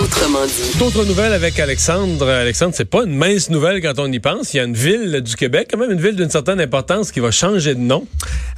[0.00, 0.82] Autrement dit.
[0.82, 2.28] Autre nouvelle avec Alexandre.
[2.28, 4.54] Alexandre, c'est pas une mince nouvelle quand on y pense.
[4.54, 7.18] Il y a une ville du Québec, quand même une ville d'une certaine importance, qui
[7.20, 8.06] va changer de nom.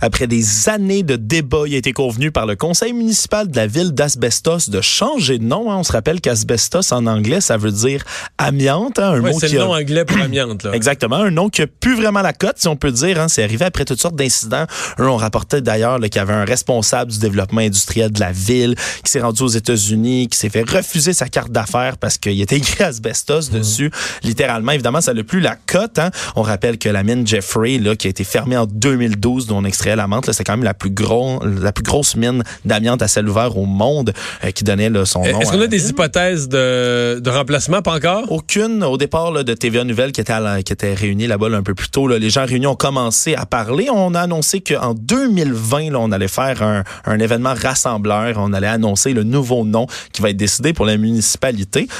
[0.03, 3.66] Après des années de débats, il a été convenu par le conseil municipal de la
[3.66, 5.71] ville d'Asbestos de changer de nom.
[5.71, 5.77] hein.
[5.79, 8.02] On se rappelle qu'asbestos en anglais, ça veut dire
[8.38, 10.63] amiante, hein, un Ouais, mot c'est qui le a- nom anglais pour amiante.
[10.65, 10.73] Là.
[10.73, 13.19] Exactement, un nom qui a plus vraiment la cote, si on peut dire.
[13.21, 13.29] Hein.
[13.29, 14.66] C'est arrivé après toutes sortes d'incidents.
[14.99, 18.75] Un, on rapportait d'ailleurs qu'il y avait un responsable du développement industriel de la ville
[19.04, 22.56] qui s'est rendu aux États-Unis, qui s'est fait refuser sa carte d'affaires parce qu'il était
[22.56, 23.90] écrit asbestos dessus.
[24.23, 25.98] Littéralement, évidemment, ça n'a plus la cote.
[25.98, 26.10] Hein.
[26.36, 29.64] On rappelle que la mine Jeffrey, là, qui a été fermée en 2012, dont on
[29.64, 33.02] extrayait la menthe, là, c'est quand même la plus, gros, la plus grosse mine d'amiante
[33.02, 34.12] à ciel ouvert au monde
[34.45, 35.40] euh, qui donnait là, son nom.
[35.40, 37.82] Est-ce qu'on a des hypothèses de, de remplacement?
[37.82, 38.30] Pas encore?
[38.30, 41.48] Aucune au départ là, de TVA Nouvelle qui était, à la- qui était réunie là-bas
[41.48, 42.06] là, un peu plus tôt.
[42.08, 42.18] là.
[42.18, 43.88] les gens réunis ont commencé à parler.
[43.92, 48.34] On a annoncé qu'en 2020, là, on allait faire un, un événement rassembleur.
[48.38, 51.20] On allait annoncer le nouveau nom qui va être décidé pour la municipalité.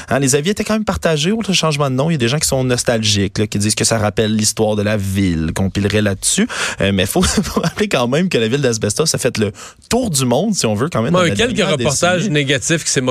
[0.09, 2.09] Hein, les avis étaient quand même partagés au changement de nom.
[2.09, 4.75] Il y a des gens qui sont nostalgiques, là, qui disent que ça rappelle l'histoire
[4.75, 6.47] de la ville, qu'on pilerait là-dessus.
[6.81, 9.51] Euh, mais il faut, faut rappeler quand même que la ville d'Asbestos a fait le
[9.89, 11.13] tour du monde, si on veut, quand même.
[11.13, 12.33] La quelques reportages décennie.
[12.33, 13.01] négatifs qui, a-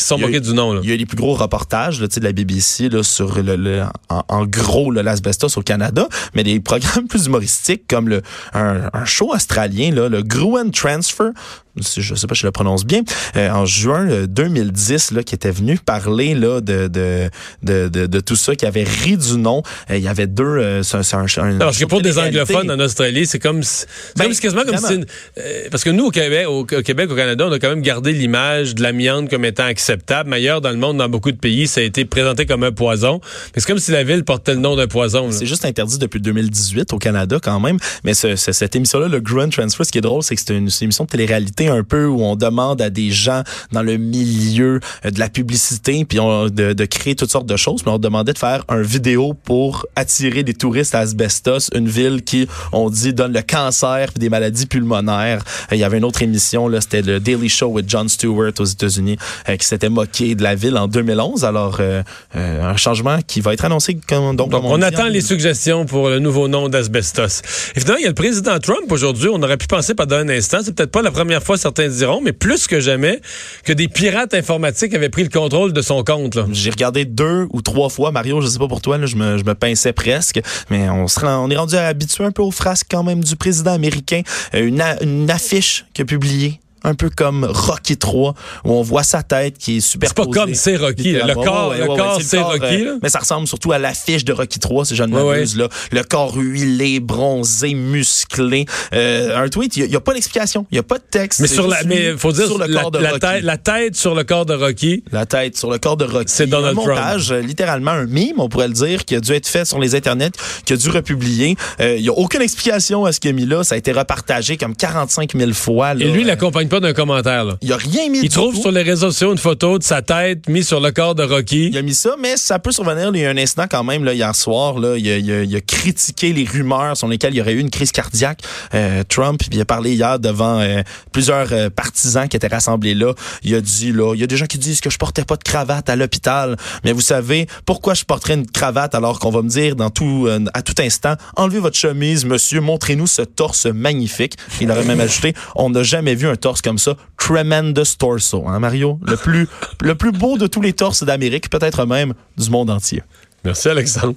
[0.00, 0.72] sont moqués du nom.
[0.72, 0.80] Là.
[0.82, 3.02] Il y a eu les plus gros reportages là, tu sais, de la BBC là,
[3.02, 7.82] sur le, le- en, en gros là, l'asbestos au Canada, mais des programmes plus humoristiques
[7.88, 8.22] comme le
[8.54, 11.30] un, un show australien, là, le Gruen Transfer,
[11.76, 13.00] je sais pas si je le prononce bien,
[13.36, 17.28] euh, en juin euh, 2010, là, qui était venu parler là, de, de,
[17.62, 19.62] de, de, de tout ça, qui avait ri du nom.
[19.90, 20.44] Euh, il y avait deux...
[20.44, 23.84] euh, c'est un, un- parce que pour de des anglophones en Australie, c'est comme, si-
[24.16, 25.06] c'est Ben, quasiment comme si une-
[25.38, 27.82] euh, parce que nous au Québec, au, au Québec, au Canada, on a quand même
[27.82, 30.30] gardé l'image de l'amiante comme étant acceptable.
[30.30, 32.72] Mais ailleurs dans le monde, dans beaucoup de pays, ça a été présenté comme un
[32.72, 33.20] poison.
[33.54, 35.30] Mais c'est comme si la ville portait le nom d'un poison.
[35.30, 37.78] C'est juste interdit depuis 2018 au Canada quand même.
[38.04, 40.54] Mais ce- ce- cette émission-là, le Grunt Transfer, ce qui est drôle, c'est que c'est
[40.56, 43.42] une, émission de télé-réalité un peu où on demande à des gens
[43.72, 47.82] dans le milieu de la publicité puis on, de, de créer toutes sortes de choses.
[47.86, 52.22] Mais on demandait de faire un vidéo pour attirer des touristes à Asbestos, une ville
[52.22, 55.42] qui, on dit, donne le cancer puis des maladies pulmonaires.
[55.70, 58.64] Il y avait une autre émission, là, c'était le Daily Show with Jon Stewart aux
[58.64, 59.16] États-Unis
[59.48, 61.44] euh, qui s'était moqué de la ville en 2011.
[61.44, 62.02] Alors, euh,
[62.36, 65.20] euh, un changement qui va être annoncé comme, donc, Donc, on, dit, attend en- les
[65.20, 67.42] suggestions pour le nouveau nom d'Asbestos.
[67.44, 69.28] Finalement, il y a le président Trump aujourd'hui.
[69.32, 72.20] On aurait pu penser pendant un instant, c'est peut-être pas la première fois, certains diront,
[72.22, 73.20] mais plus que jamais,
[73.64, 76.38] que des pirates informatiques avaient pris le contrôle de son compte.
[76.52, 78.10] J'ai regardé deux ou trois fois.
[78.10, 80.40] Mario, je sais pas pour toi, je, me, je me pinçais presque.
[80.70, 83.36] Mais on, se rend- on est rendu habitué un peu aux frasques quand même du
[83.36, 84.22] président américain.
[84.54, 86.60] Euh, Une, une affiche qu'il a.
[86.84, 88.34] Un peu comme Rocky 3,
[88.64, 91.12] où on voit sa tête qui est super C'est pas comme c'est Rocky.
[91.12, 92.84] Le corps, le corps c'est Rocky.
[92.84, 92.92] là.
[93.02, 95.56] mais ça ressemble surtout à l'affiche de Rocky 3, si je ne m'abuse.
[95.56, 95.68] là.
[95.92, 98.66] Le corps huilé, bronzé, musclé.
[98.92, 100.66] Euh, un tweet, il n'y a, pas d'explication.
[100.70, 101.40] Il n'y a pas de texte.
[101.40, 103.20] Mais sur la, mais faut dire sur le la, corps de la Rocky.
[103.20, 105.04] tête, la tête sur le corps de Rocky.
[105.12, 106.24] La tête sur le corps de Rocky.
[106.32, 106.96] C'est Donald un Trump.
[106.98, 109.78] montage, euh, littéralement un mime, on pourrait le dire, qui a dû être fait sur
[109.78, 110.30] les internets,
[110.64, 111.56] qui a dû republier.
[111.80, 113.62] Euh, Il y a aucune explication à ce qu'il a mis là.
[113.64, 115.94] Ça a été repartagé comme 45 000 fois.
[115.94, 116.04] là.
[116.04, 117.44] Et lui, il Euh, l'accompagne pas d'un commentaire.
[117.44, 117.56] Là.
[117.60, 120.00] il a rien mis Il du trouve sur les réseaux sociaux une photo de sa
[120.00, 121.66] tête mise sur le corps de Rocky.
[121.68, 123.10] Il a mis ça, mais ça peut survenir.
[123.12, 124.78] Il y a un incident quand même là, hier soir.
[124.78, 127.52] Là, il, a, il a- il a critiqué les rumeurs sur lesquelles il y aurait
[127.52, 128.40] eu une crise cardiaque.
[128.72, 130.80] Euh, Trump, puis il a parlé hier devant euh,
[131.12, 133.12] plusieurs euh, partisans qui étaient rassemblés là.
[133.42, 135.36] Il a dit là, il y a des gens qui disent que je portais pas
[135.36, 136.56] de cravate à l'hôpital.
[136.84, 140.26] Mais vous savez pourquoi je porterais une cravate alors qu'on va me dire dans tout
[140.54, 144.36] à tout instant, enlevez votre chemise, monsieur, montrez-nous ce torse magnifique.
[144.62, 146.96] Il aurait même ajouté, on n'a jamais vu un torse comme ça.
[147.18, 149.48] Tremendous torso, hein, Mario, le plus
[149.80, 153.02] le plus beau de tous les torses d'Amérique, peut-être même du monde entier.
[153.44, 154.14] Merci, Alexandre.